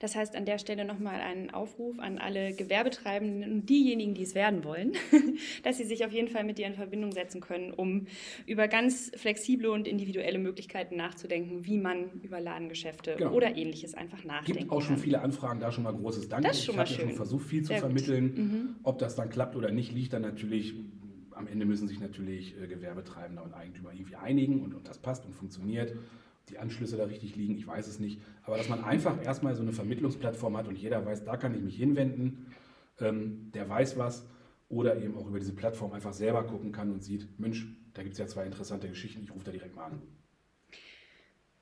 [0.00, 4.34] Das heißt an der Stelle nochmal einen Aufruf an alle Gewerbetreibenden und diejenigen, die es
[4.34, 4.92] werden wollen,
[5.62, 8.06] dass sie sich auf jeden Fall mit dir in Verbindung setzen können, um
[8.46, 13.32] über ganz flexible und individuelle Möglichkeiten nachzudenken, wie man über Ladengeschäfte genau.
[13.32, 14.60] oder ähnliches einfach nachdenkt.
[14.60, 15.04] Gibt auch schon kann.
[15.04, 16.44] viele Anfragen, da schon mal großes Dank.
[16.44, 18.24] Das ist schon ich habe ja schon versucht, viel zu Sehr vermitteln.
[18.24, 18.76] Mhm.
[18.82, 20.74] Ob das dann klappt oder nicht, liegt dann natürlich
[21.40, 25.24] am Ende müssen sich natürlich äh, Gewerbetreibender und Eigentümer irgendwie einigen und, und das passt
[25.24, 25.96] und funktioniert.
[26.50, 28.20] Die Anschlüsse da richtig liegen, ich weiß es nicht.
[28.42, 31.62] Aber dass man einfach erstmal so eine Vermittlungsplattform hat und jeder weiß, da kann ich
[31.62, 32.46] mich hinwenden,
[32.98, 34.26] ähm, der weiß was.
[34.68, 38.12] Oder eben auch über diese Plattform einfach selber gucken kann und sieht, Mensch, da gibt
[38.12, 40.02] es ja zwei interessante Geschichten, ich rufe da direkt mal an.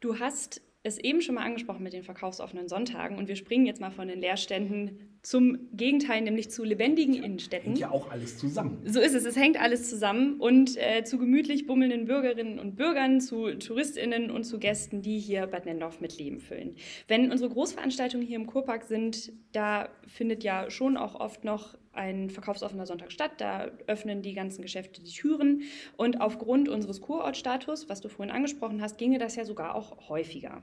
[0.01, 3.81] Du hast es eben schon mal angesprochen mit den verkaufsoffenen Sonntagen und wir springen jetzt
[3.81, 7.73] mal von den Leerständen zum Gegenteil, nämlich zu lebendigen Innenstädten.
[7.73, 8.81] Hängt ja auch alles zusammen.
[8.87, 13.21] So ist es, es hängt alles zusammen und äh, zu gemütlich bummelnden Bürgerinnen und Bürgern,
[13.21, 16.77] zu TouristInnen und zu Gästen, die hier Bad Nendorf mit Leben füllen.
[17.09, 22.31] Wenn unsere Großveranstaltungen hier im Kurpark sind, da findet ja schon auch oft noch ein
[22.31, 23.33] verkaufsoffener Sonntag statt.
[23.39, 25.63] Da öffnen die ganzen Geschäfte die Türen.
[25.97, 30.63] Und aufgrund unseres Kurortstatus, was du vorhin angesprochen hast, ginge das ja sogar auch häufiger.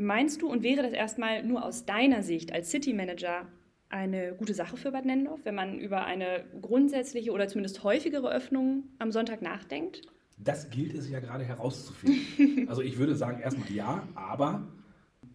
[0.00, 3.46] Meinst du und wäre das erstmal nur aus deiner Sicht als City Manager
[3.90, 8.84] eine gute Sache für Bad Nennendorf, wenn man über eine grundsätzliche oder zumindest häufigere Öffnung
[8.98, 10.00] am Sonntag nachdenkt?
[10.38, 12.66] Das gilt es ja gerade herauszufinden.
[12.70, 14.68] also ich würde sagen erstmal ja, aber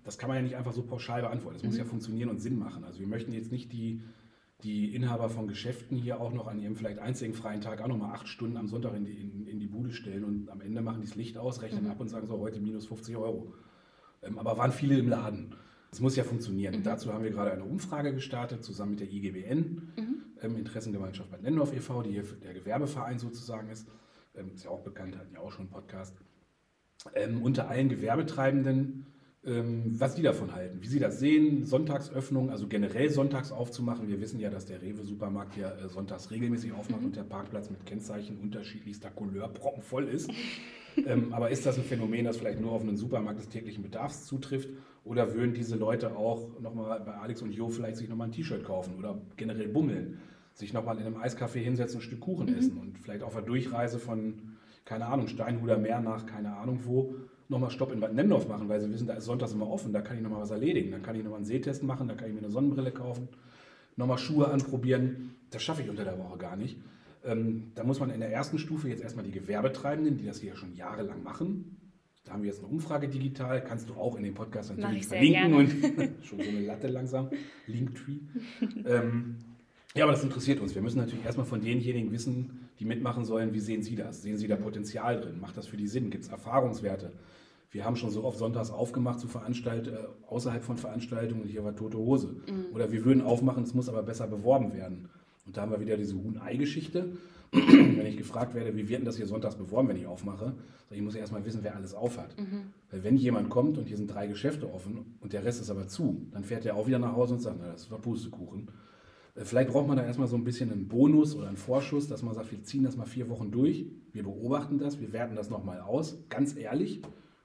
[0.03, 1.57] das kann man ja nicht einfach so pauschal beantworten.
[1.57, 1.79] Es muss mhm.
[1.81, 2.85] ja funktionieren und Sinn machen.
[2.85, 4.01] Also wir möchten jetzt nicht die,
[4.63, 7.99] die Inhaber von Geschäften hier auch noch an ihrem vielleicht einzigen freien Tag auch noch
[7.99, 10.81] mal acht Stunden am Sonntag in die, in, in die Bude stellen und am Ende
[10.81, 11.91] machen die das Licht aus, rechnen mhm.
[11.91, 13.53] ab und sagen so, heute minus 50 Euro.
[14.25, 15.55] Ähm, aber waren viele im Laden.
[15.91, 16.75] Es muss ja funktionieren.
[16.79, 16.83] Mhm.
[16.83, 20.23] dazu haben wir gerade eine Umfrage gestartet, zusammen mit der IGBN, mhm.
[20.41, 23.87] ähm, Interessengemeinschaft Bad Nennendorf e.V., die hier der Gewerbeverein sozusagen ist.
[24.35, 26.17] Ähm, ist ja auch bekannt, hatten ja auch schon einen Podcast.
[27.43, 29.05] Unter allen Gewerbetreibenden,
[29.47, 34.07] was die davon halten, wie sie das sehen, Sonntagsöffnung, also generell sonntags aufzumachen.
[34.07, 37.07] Wir wissen ja, dass der Rewe-Supermarkt hier äh, sonntags regelmäßig aufmacht mhm.
[37.07, 40.31] und der Parkplatz mit Kennzeichen unterschiedlichster Couleur proppenvoll ist.
[41.05, 44.25] ähm, aber ist das ein Phänomen, das vielleicht nur auf einen Supermarkt des täglichen Bedarfs
[44.25, 44.69] zutrifft?
[45.03, 48.63] Oder würden diese Leute auch nochmal bei Alex und Jo vielleicht sich nochmal ein T-Shirt
[48.63, 50.17] kaufen oder generell bummeln?
[50.53, 52.57] Sich nochmal in einem Eiscafé hinsetzen, ein Stück Kuchen mhm.
[52.57, 54.55] essen und vielleicht auf einer Durchreise von,
[54.85, 57.13] keine Ahnung, Steinhuder Meer nach keine Ahnung wo,
[57.49, 60.01] nochmal Stopp in Bad Nennendorf machen, weil sie wissen, da ist sonntags immer offen, da
[60.01, 60.91] kann ich nochmal was erledigen.
[60.91, 63.27] Dann kann ich nochmal einen Sehtest machen, da kann ich mir eine Sonnenbrille kaufen,
[63.95, 65.35] nochmal Schuhe anprobieren.
[65.51, 66.77] Das schaffe ich unter der Woche gar nicht.
[67.23, 70.55] Ähm, da muss man in der ersten Stufe jetzt erstmal die Gewerbetreibenden, die das hier
[70.55, 71.77] schon jahrelang machen.
[72.23, 75.53] Da haben wir jetzt eine Umfrage digital, kannst du auch in den Podcast natürlich verlinken
[75.53, 75.69] und
[76.23, 77.29] schon so eine Latte langsam,
[77.67, 78.19] Linktree.
[78.85, 79.37] ähm,
[79.95, 80.75] ja, aber das interessiert uns.
[80.75, 84.21] Wir müssen natürlich erstmal von denjenigen wissen, die mitmachen sollen, wie sehen sie das?
[84.21, 85.39] Sehen sie da Potenzial drin?
[85.39, 86.09] Macht das für die Sinn?
[86.09, 87.11] Gibt es Erfahrungswerte?
[87.71, 91.63] Wir haben schon so oft sonntags aufgemacht zu Veranstalt äh, außerhalb von Veranstaltungen und hier
[91.63, 92.27] war tote Hose.
[92.27, 92.73] Mhm.
[92.73, 95.09] Oder wir würden aufmachen, es muss aber besser beworben werden.
[95.45, 97.17] Und da haben wir wieder diese Huhn-Ei-Geschichte.
[97.51, 100.53] wenn ich gefragt werde, wie wird denn das hier sonntags beworben, wenn ich aufmache,
[100.91, 102.37] ich muss erstmal wissen, wer alles aufhat.
[102.37, 102.73] Mhm.
[102.91, 105.87] Weil wenn jemand kommt und hier sind drei Geschäfte offen und der Rest ist aber
[105.87, 108.69] zu, dann fährt er auch wieder nach Hause und sagt, na, das war Pustekuchen.
[109.37, 112.33] Vielleicht braucht man da erstmal so ein bisschen einen Bonus oder einen Vorschuss, dass man
[112.33, 115.81] sagt, wir ziehen das mal vier Wochen durch, wir beobachten das, wir werten das nochmal
[115.81, 117.01] aus, ganz ehrlich,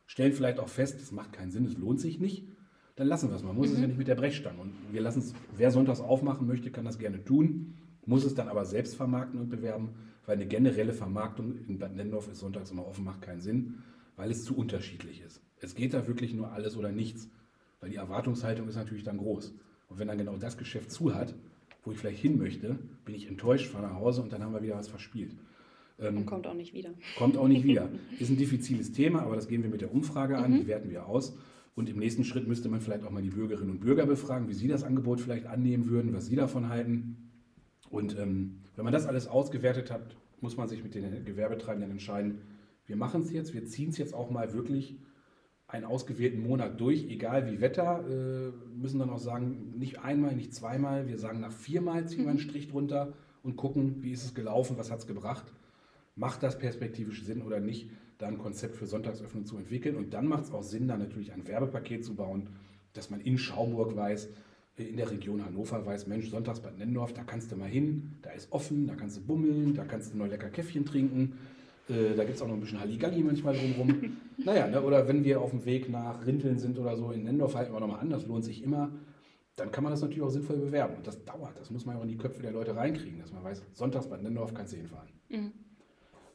[0.06, 2.46] stellen vielleicht auch fest, das macht keinen Sinn, es lohnt sich nicht,
[2.94, 3.42] dann lassen wir es.
[3.42, 3.74] Man muss mhm.
[3.74, 4.60] es ja nicht mit der Brechstange.
[4.60, 7.74] Und wir lassen es, wer sonntags aufmachen möchte, kann das gerne tun
[8.06, 9.94] muss es dann aber selbst vermarkten und bewerben,
[10.26, 13.82] weil eine generelle Vermarktung in Bad Nendorf ist sonntags immer offen, macht keinen Sinn,
[14.16, 15.40] weil es zu unterschiedlich ist.
[15.60, 17.28] Es geht da wirklich nur alles oder nichts,
[17.80, 19.54] weil die Erwartungshaltung ist natürlich dann groß.
[19.88, 21.34] Und wenn dann genau das Geschäft zu hat,
[21.82, 24.62] wo ich vielleicht hin möchte, bin ich enttäuscht, fahre nach Hause und dann haben wir
[24.62, 25.34] wieder was verspielt.
[25.98, 26.90] Ähm, und kommt auch nicht wieder.
[27.16, 27.88] Kommt auch nicht wieder.
[28.18, 30.56] Ist ein diffiziles Thema, aber das gehen wir mit der Umfrage an, mhm.
[30.60, 31.36] die werten wir aus.
[31.74, 34.54] Und im nächsten Schritt müsste man vielleicht auch mal die Bürgerinnen und Bürger befragen, wie
[34.54, 37.30] sie das Angebot vielleicht annehmen würden, was sie davon halten.
[37.88, 42.42] Und ähm, wenn man das alles ausgewertet hat, muss man sich mit den Gewerbetreibenden entscheiden,
[42.86, 44.98] wir machen es jetzt, wir ziehen es jetzt auch mal wirklich
[45.70, 50.54] einen ausgewählten Monat durch, egal wie Wetter, äh, müssen dann auch sagen, nicht einmal, nicht
[50.54, 52.42] zweimal, wir sagen nach viermal ziehen wir einen mhm.
[52.42, 55.44] Strich drunter und gucken, wie ist es gelaufen, was hat es gebracht,
[56.16, 59.96] macht das perspektivisch Sinn oder nicht, da ein Konzept für Sonntagsöffnung zu entwickeln?
[59.96, 62.48] Und dann macht es auch Sinn, da natürlich ein Werbepaket zu bauen,
[62.92, 64.28] dass man in Schauburg weiß,
[64.76, 68.30] in der Region Hannover weiß, Mensch, sonntags Bad Nennendorf, da kannst du mal hin, da
[68.30, 71.34] ist offen, da kannst du bummeln, da kannst du noch lecker Käffchen trinken,
[71.90, 74.16] äh, da gibt es auch noch ein bisschen Halligalli manchmal drumherum.
[74.38, 77.54] naja, ne, oder wenn wir auf dem Weg nach Rinteln sind oder so, in Nennendorf
[77.54, 78.90] halten wir nochmal an, das lohnt sich immer,
[79.56, 80.96] dann kann man das natürlich auch sinnvoll bewerben.
[80.96, 83.44] Und das dauert, das muss man auch in die Köpfe der Leute reinkriegen, dass man
[83.44, 85.08] weiß, sonntags Bad Nennendorf kannst du hinfahren.
[85.28, 85.52] Mhm.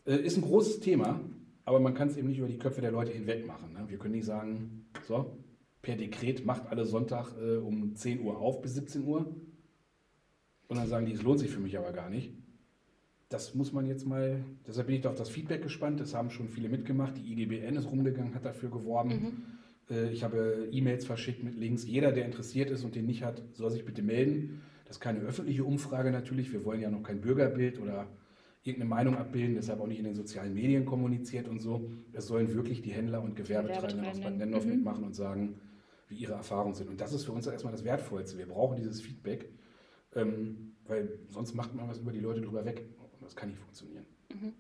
[0.06, 1.20] Äh, ist ein großes Thema,
[1.63, 3.74] aber man kann es eben nicht über die Köpfe der Leute hinweg machen.
[3.74, 3.86] Ne?
[3.88, 5.38] Wir können nicht sagen, so,
[5.82, 9.36] per Dekret macht alle Sonntag äh, um 10 Uhr auf bis 17 Uhr.
[10.68, 12.34] Und dann sagen die, es lohnt sich für mich aber gar nicht.
[13.30, 16.00] Das muss man jetzt mal, deshalb bin ich da auf das Feedback gespannt.
[16.00, 17.18] Das haben schon viele mitgemacht.
[17.18, 19.10] Die IGBN ist rumgegangen, hat dafür geworben.
[19.10, 19.96] Mhm.
[19.96, 21.86] Äh, ich habe E-Mails verschickt mit Links.
[21.86, 24.62] Jeder, der interessiert ist und den nicht hat, soll sich bitte melden.
[24.86, 26.54] Das ist keine öffentliche Umfrage natürlich.
[26.54, 28.08] Wir wollen ja noch kein Bürgerbild oder
[28.66, 31.90] irgendeine Meinung abbilden, deshalb auch nicht in den sozialen Medien kommuniziert und so.
[32.14, 34.72] Es sollen wirklich die Händler und Gewerbetreibenden aus Bad Nennendorf mhm.
[34.72, 35.62] mitmachen und sagen,
[36.08, 36.90] wie ihre Erfahrungen sind.
[36.90, 38.38] Und das ist für uns erstmal das Wertvollste.
[38.38, 39.52] Wir brauchen dieses Feedback,
[40.16, 42.86] ähm, weil sonst macht man was über die Leute drüber weg.
[43.26, 44.06] Und das kann nicht funktionieren.
[44.30, 44.54] Mhm.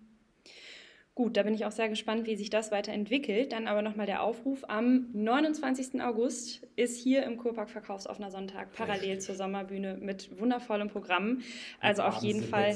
[1.13, 3.53] Gut, da bin ich auch sehr gespannt, wie sich das weiterentwickelt.
[3.53, 4.65] Dann aber nochmal der Aufruf.
[4.67, 6.01] Am 29.
[6.01, 9.21] August ist hier im Kurpark Verkaufsoffener Sonntag parallel Richtig.
[9.21, 11.41] zur Sommerbühne mit wundervollem Programm.
[11.79, 12.75] Also und auf jeden Fall.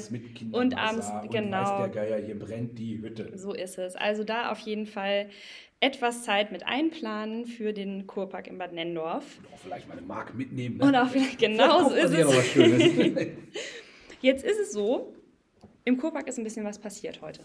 [0.52, 1.84] und abends, genau.
[1.84, 3.36] Und der Geier, hier brennt die Hütte.
[3.36, 3.96] So ist es.
[3.96, 5.28] Also da auf jeden Fall
[5.80, 9.38] etwas Zeit mit einplanen für den Kurpark in Bad Nendorf.
[9.38, 10.78] Und auch vielleicht mal eine Mark mitnehmen.
[10.78, 10.84] Ne?
[10.84, 12.54] Und auch vielleicht, genau so ist es.
[14.22, 15.14] Jetzt ist es so,
[15.84, 17.42] im Kurpark ist ein bisschen was passiert heute.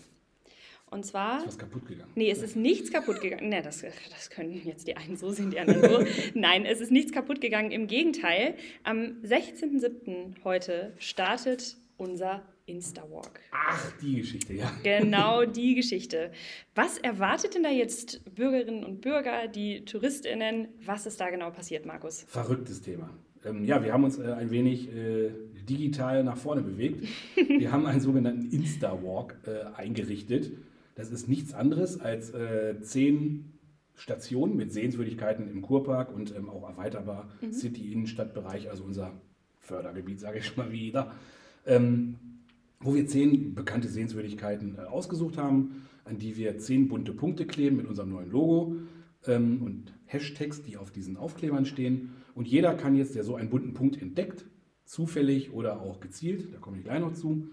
[0.92, 1.40] Und zwar.
[1.40, 2.12] Ist was kaputt gegangen?
[2.16, 3.50] Nee, es ist nichts kaputt gegangen.
[3.50, 6.06] Nee, das, das können jetzt die einen so sehen, die anderen so.
[6.34, 7.72] Nein, es ist nichts kaputt gegangen.
[7.72, 10.44] Im Gegenteil, am 16.07.
[10.44, 13.40] heute startet unser Instawalk.
[13.52, 14.72] Ach, die Geschichte, ja.
[14.84, 16.32] Genau die Geschichte.
[16.74, 20.68] Was erwartet denn da jetzt Bürgerinnen und Bürger, die TouristInnen?
[20.84, 22.26] Was ist da genau passiert, Markus?
[22.28, 23.10] Verrücktes Thema.
[23.44, 25.32] Ähm, ja, wir haben uns äh, ein wenig äh,
[25.66, 27.08] digital nach vorne bewegt.
[27.36, 30.52] wir haben einen sogenannten Insta-Walk äh, eingerichtet.
[30.96, 33.54] Das ist nichts anderes als äh, zehn
[33.96, 37.52] Stationen mit Sehenswürdigkeiten im Kurpark und ähm, auch erweiterbar mhm.
[37.52, 39.14] City-Innenstadtbereich, also unser
[39.60, 41.14] Fördergebiet, sage ich schon mal wieder.
[41.66, 42.16] Ähm,
[42.80, 47.78] wo wir zehn bekannte Sehenswürdigkeiten äh, ausgesucht haben, an die wir zehn bunte Punkte kleben
[47.78, 48.76] mit unserem neuen Logo
[49.26, 52.12] ähm, und Hashtags, die auf diesen Aufklebern stehen.
[52.36, 54.46] Und jeder kann jetzt, der so einen bunten Punkt entdeckt,
[54.86, 57.48] zufällig oder auch gezielt, da komme ich gleich noch zu,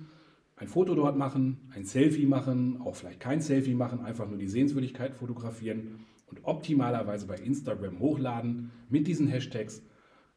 [0.57, 4.49] ein Foto dort machen, ein Selfie machen, auch vielleicht kein Selfie machen, einfach nur die
[4.49, 9.83] Sehenswürdigkeit fotografieren und optimalerweise bei Instagram hochladen mit diesen Hashtags,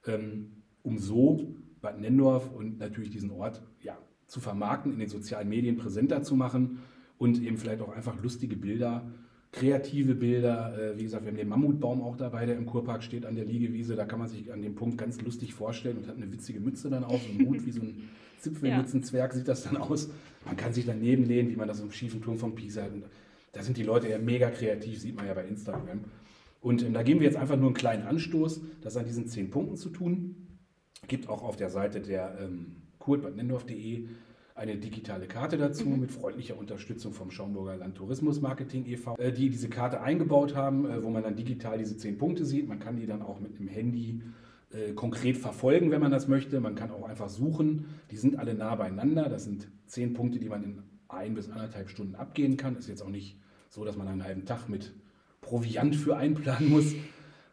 [0.05, 5.49] ähm, um so Bad Nendorf und natürlich diesen Ort ja, zu vermarkten, in den sozialen
[5.49, 6.79] Medien präsenter zu machen
[7.17, 9.05] und eben vielleicht auch einfach lustige Bilder
[9.55, 10.77] kreative Bilder.
[10.77, 13.45] Äh, wie gesagt, wir haben den Mammutbaum auch dabei, der im Kurpark steht an der
[13.45, 13.95] Liegewiese.
[13.95, 16.89] Da kann man sich an dem Punkt ganz lustig vorstellen und hat eine witzige Mütze
[16.89, 20.09] dann auf, so ein Hut wie so ein Zipfelmützenzwerg sieht das dann aus.
[20.45, 22.91] Man kann sich daneben lehnen, wie man das im schiefen Turm von Pisa hat.
[23.53, 26.01] Da sind die Leute ja mega kreativ, sieht man ja bei Instagram.
[26.61, 29.49] Und ähm, da geben wir jetzt einfach nur einen kleinen Anstoß, das an diesen zehn
[29.49, 30.35] Punkten zu tun.
[31.07, 34.07] Gibt auch auf der Seite der ähm, kurtbadnendorf.de
[34.55, 35.99] eine digitale Karte dazu mhm.
[35.99, 40.89] mit freundlicher Unterstützung vom Schaumburger Land Tourismus Marketing e.V., äh, die diese Karte eingebaut haben,
[40.89, 42.67] äh, wo man dann digital diese zehn Punkte sieht.
[42.67, 44.21] Man kann die dann auch mit dem Handy
[44.71, 46.61] äh, konkret verfolgen, wenn man das möchte.
[46.61, 47.85] Man kann auch einfach suchen.
[48.11, 49.27] Die sind alle nah beieinander.
[49.27, 52.77] Das sind zehn Punkte, die man in ein bis anderthalb Stunden abgehen kann.
[52.77, 53.37] Ist jetzt auch nicht
[53.69, 54.93] so, dass man einen halben Tag mit
[55.41, 56.95] Proviant für einplanen muss.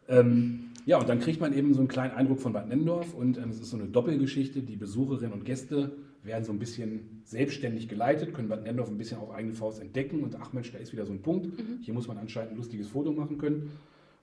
[0.07, 3.37] Ähm, ja, und dann kriegt man eben so einen kleinen Eindruck von Bad Nendorf und
[3.37, 4.61] ähm, es ist so eine Doppelgeschichte.
[4.61, 5.91] Die Besucherinnen und Gäste
[6.23, 10.23] werden so ein bisschen selbstständig geleitet, können Bad Nendorf ein bisschen auf eigene Faust entdecken
[10.23, 11.47] und ach Mensch, da ist wieder so ein Punkt.
[11.47, 11.79] Mhm.
[11.81, 13.71] Hier muss man anscheinend ein lustiges Foto machen können.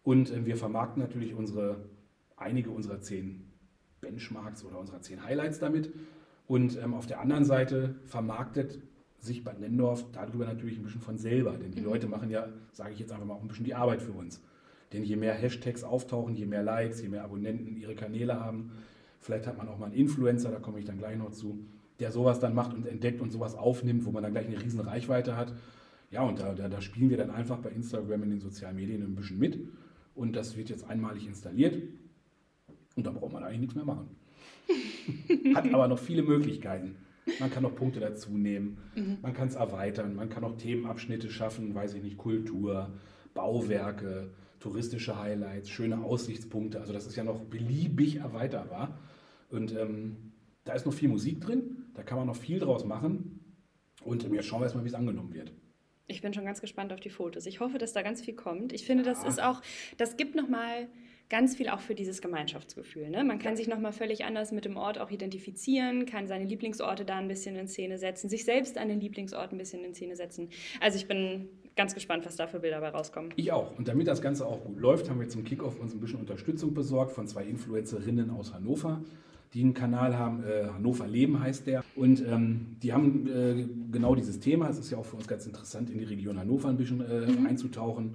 [0.02, 1.84] Und äh, wir vermarkten natürlich unsere,
[2.36, 3.44] einige unserer zehn
[4.00, 5.92] Benchmarks oder unserer zehn Highlights damit.
[6.46, 8.80] Und ähm, auf der anderen Seite vermarktet
[9.18, 11.52] sich Bad Nendorf darüber natürlich ein bisschen von selber.
[11.52, 11.86] Denn die mhm.
[11.86, 14.40] Leute machen ja, sage ich jetzt einfach mal, auch ein bisschen die Arbeit für uns.
[14.92, 18.72] Denn je mehr Hashtags auftauchen, je mehr Likes, je mehr Abonnenten ihre Kanäle haben,
[19.20, 21.60] vielleicht hat man auch mal einen Influencer, da komme ich dann gleich noch zu,
[22.00, 24.80] der sowas dann macht und entdeckt und sowas aufnimmt, wo man dann gleich eine riesen
[24.80, 25.54] Reichweite hat.
[26.10, 29.02] Ja, und da, da, da spielen wir dann einfach bei Instagram in den sozialen Medien
[29.02, 29.58] ein bisschen mit.
[30.14, 31.80] Und das wird jetzt einmalig installiert.
[32.96, 34.08] Und da braucht man eigentlich nichts mehr machen.
[35.54, 36.96] Hat aber noch viele Möglichkeiten.
[37.38, 39.18] Man kann noch Punkte dazu nehmen, mhm.
[39.22, 42.90] man kann es erweitern, man kann auch Themenabschnitte schaffen, weiß ich nicht, Kultur,
[43.34, 46.80] Bauwerke, touristische Highlights, schöne Aussichtspunkte.
[46.80, 48.98] Also das ist ja noch beliebig erweiterbar.
[49.50, 50.32] Und ähm,
[50.64, 53.44] da ist noch viel Musik drin, da kann man noch viel draus machen.
[54.02, 55.52] Und jetzt schauen wir erstmal, wie es angenommen wird.
[56.06, 57.44] Ich bin schon ganz gespannt auf die Fotos.
[57.44, 58.72] Ich hoffe, dass da ganz viel kommt.
[58.72, 59.60] Ich finde, das ist auch,
[59.98, 60.88] das gibt nochmal
[61.28, 63.10] ganz viel auch für dieses Gemeinschaftsgefühl.
[63.10, 63.22] Ne?
[63.22, 63.56] Man kann ja.
[63.56, 67.54] sich nochmal völlig anders mit dem Ort auch identifizieren, kann seine Lieblingsorte da ein bisschen
[67.54, 70.48] in Szene setzen, sich selbst an den Lieblingsorten ein bisschen in Szene setzen.
[70.80, 73.32] Also ich bin ganz gespannt, was da für Bilder dabei rauskommen.
[73.36, 73.76] Ich auch.
[73.78, 76.72] Und damit das Ganze auch gut läuft, haben wir zum Kickoff uns ein bisschen Unterstützung
[76.72, 79.02] besorgt von zwei Influencerinnen aus Hannover
[79.54, 81.84] die einen Kanal haben, äh, Hannover Leben heißt der.
[81.96, 84.68] Und ähm, die haben äh, genau dieses Thema.
[84.68, 87.26] Es ist ja auch für uns ganz interessant, in die Region Hannover ein bisschen äh,
[87.26, 87.46] mhm.
[87.46, 88.14] einzutauchen.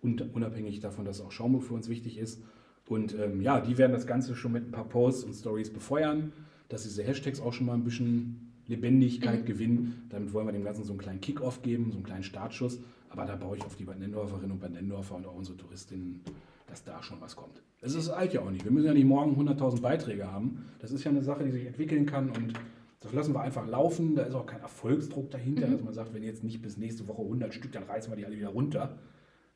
[0.00, 2.40] Und unabhängig davon, dass auch Schaumburg für uns wichtig ist.
[2.86, 6.32] Und ähm, ja, die werden das Ganze schon mit ein paar Posts und Stories befeuern,
[6.68, 9.46] dass diese Hashtags auch schon mal ein bisschen Lebendigkeit mhm.
[9.46, 10.06] gewinnen.
[10.10, 12.78] Damit wollen wir dem Ganzen so einen kleinen Kick-Off geben, so einen kleinen Startschuss.
[13.10, 16.20] Aber da baue ich auf die Bad Nendorferinnen und Bad Nendorfer und auch unsere Touristinnen,
[16.68, 17.62] dass da schon was kommt.
[17.80, 18.64] Es ist alt ja auch nicht.
[18.64, 20.66] Wir müssen ja nicht morgen 100.000 Beiträge haben.
[20.80, 22.54] Das ist ja eine Sache, die sich entwickeln kann und
[23.00, 24.16] das lassen wir einfach laufen.
[24.16, 25.72] Da ist auch kein Erfolgsdruck dahinter, mhm.
[25.72, 28.26] dass man sagt, wenn jetzt nicht bis nächste Woche 100 Stück, dann reißen wir die
[28.26, 28.98] alle wieder runter.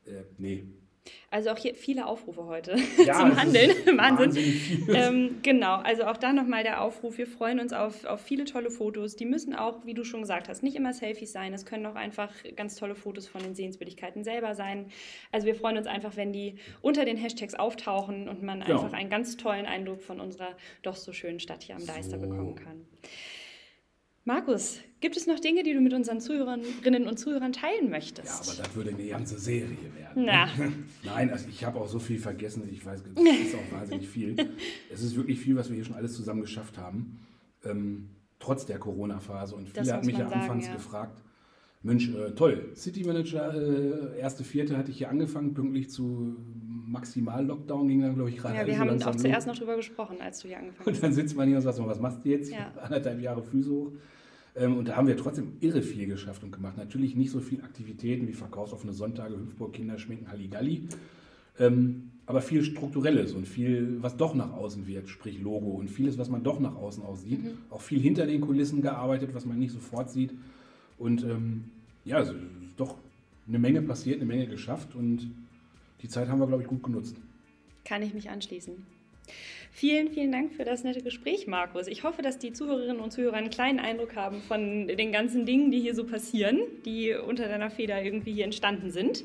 [0.05, 0.65] Äh, nee,
[1.29, 3.71] Also auch hier viele Aufrufe heute ja, zum Handeln.
[3.97, 4.87] Wahnsinn.
[4.93, 7.17] Ähm, genau, also auch da nochmal der Aufruf.
[7.17, 9.15] Wir freuen uns auf, auf viele tolle Fotos.
[9.15, 11.53] Die müssen auch, wie du schon gesagt hast, nicht immer Selfies sein.
[11.53, 14.91] Es können auch einfach ganz tolle Fotos von den Sehenswürdigkeiten selber sein.
[15.31, 18.67] Also wir freuen uns einfach, wenn die unter den Hashtags auftauchen und man ja.
[18.67, 22.21] einfach einen ganz tollen Eindruck von unserer doch so schönen Stadt hier am Deister so.
[22.21, 22.85] bekommen kann.
[24.25, 28.45] Markus, gibt es noch Dinge, die du mit unseren Zuhörerinnen und Zuhörern teilen möchtest?
[28.45, 30.25] Ja, aber das würde eine ganze Serie werden.
[30.25, 30.47] Na.
[31.03, 32.69] Nein, also ich habe auch so viel vergessen.
[32.71, 34.35] Ich weiß, es ist auch wahnsinnig viel.
[34.93, 37.19] Es ist wirklich viel, was wir hier schon alles zusammen geschafft haben.
[37.65, 39.55] Ähm, trotz der Corona-Phase.
[39.55, 40.73] Und viele hatten mich ja anfangs ja.
[40.73, 41.21] gefragt,
[41.83, 46.37] Mensch, äh, toll, City Manager, äh, erste Vierte hatte ich hier angefangen, pünktlich zu
[46.87, 48.55] Maximal-Lockdown ging dann, glaube ich, gerade.
[48.55, 50.87] Ja, wir haben auch zuerst noch drüber gesprochen, als du hier angefangen hast.
[50.87, 52.51] Und dann sitzt man hier und sagt, was machst du jetzt?
[52.51, 52.71] Ja.
[52.81, 53.91] Anderthalb Jahre Füße hoch.
[54.55, 56.77] Ähm, und da haben wir trotzdem irre viel geschafft und gemacht.
[56.77, 60.87] Natürlich nicht so viele Aktivitäten wie verkaufsoffene Sonntage, Hüpfburg, Kinderschminken, Halligalli.
[61.59, 66.17] Ähm, aber viel Strukturelles und viel, was doch nach außen wird, sprich Logo und vieles,
[66.17, 67.43] was man doch nach außen aussieht.
[67.43, 67.57] Mhm.
[67.69, 70.33] Auch viel hinter den Kulissen gearbeitet, was man nicht sofort sieht.
[70.97, 71.65] Und ähm,
[72.05, 72.33] ja, also
[72.77, 72.95] doch
[73.47, 75.31] eine Menge passiert, eine Menge geschafft und
[76.01, 77.15] die Zeit haben wir, glaube ich, gut genutzt.
[77.85, 78.85] Kann ich mich anschließen.
[79.71, 81.87] Vielen, vielen Dank für das nette Gespräch, Markus.
[81.87, 85.71] Ich hoffe, dass die Zuhörerinnen und Zuhörer einen kleinen Eindruck haben von den ganzen Dingen,
[85.71, 89.23] die hier so passieren, die unter deiner Feder irgendwie hier entstanden sind.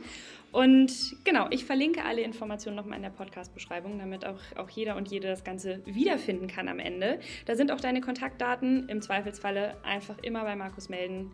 [0.51, 5.11] Und genau, ich verlinke alle Informationen nochmal in der Podcast-Beschreibung, damit auch, auch jeder und
[5.11, 7.21] jede das Ganze wiederfinden kann am Ende.
[7.45, 8.89] Da sind auch deine Kontaktdaten.
[8.89, 11.31] Im Zweifelsfalle einfach immer bei Markus melden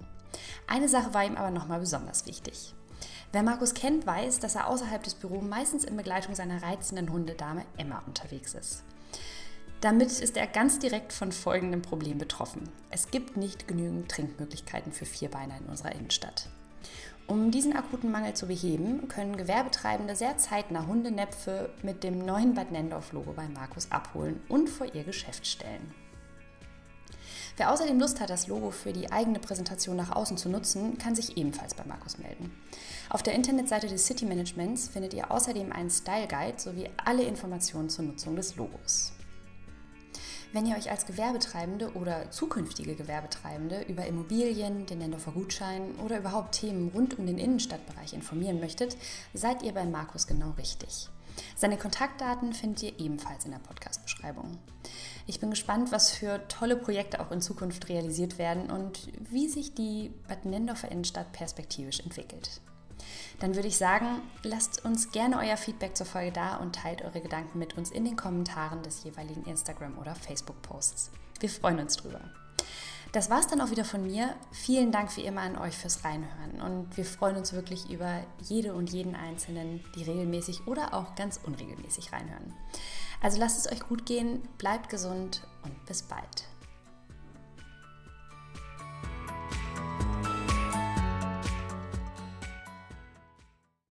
[0.66, 2.74] Eine Sache war ihm aber nochmal besonders wichtig.
[3.32, 7.64] Wer Markus kennt, weiß, dass er außerhalb des Büros meistens in Begleitung seiner reizenden Hundedame
[7.76, 8.84] Emma unterwegs ist.
[9.80, 12.70] Damit ist er ganz direkt von folgendem Problem betroffen.
[12.90, 16.48] Es gibt nicht genügend Trinkmöglichkeiten für Vierbeiner in unserer Innenstadt.
[17.26, 22.70] Um diesen akuten Mangel zu beheben, können Gewerbetreibende sehr zeitnah Hundenäpfe mit dem neuen Bad
[22.70, 25.94] Nendorf-Logo bei Markus abholen und vor ihr Geschäft stellen.
[27.56, 31.14] Wer außerdem Lust hat, das Logo für die eigene Präsentation nach außen zu nutzen, kann
[31.14, 32.52] sich ebenfalls bei Markus melden.
[33.08, 37.88] Auf der Internetseite des City Managements findet ihr außerdem einen Style Guide sowie alle Informationen
[37.88, 39.12] zur Nutzung des Logos.
[40.54, 46.52] Wenn ihr euch als Gewerbetreibende oder zukünftige Gewerbetreibende über Immobilien, den Nendorfer Gutschein oder überhaupt
[46.52, 48.96] Themen rund um den Innenstadtbereich informieren möchtet,
[49.32, 51.08] seid ihr bei Markus genau richtig.
[51.56, 54.56] Seine Kontaktdaten findet ihr ebenfalls in der Podcast-Beschreibung.
[55.26, 59.74] Ich bin gespannt, was für tolle Projekte auch in Zukunft realisiert werden und wie sich
[59.74, 62.60] die Bad Nendorfer Innenstadt perspektivisch entwickelt.
[63.40, 67.20] Dann würde ich sagen, lasst uns gerne euer Feedback zur Folge da und teilt eure
[67.20, 71.10] Gedanken mit uns in den Kommentaren des jeweiligen Instagram- oder Facebook-Posts.
[71.40, 72.20] Wir freuen uns drüber.
[73.12, 74.34] Das war's dann auch wieder von mir.
[74.50, 78.74] Vielen Dank wie immer an euch fürs Reinhören und wir freuen uns wirklich über jede
[78.74, 82.52] und jeden Einzelnen, die regelmäßig oder auch ganz unregelmäßig reinhören.
[83.20, 86.44] Also lasst es euch gut gehen, bleibt gesund und bis bald.